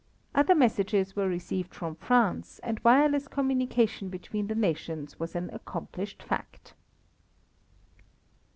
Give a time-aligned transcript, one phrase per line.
[0.33, 6.23] Other messages were received from France, and wireless communication between the nations was an accomplished
[6.23, 6.73] fact.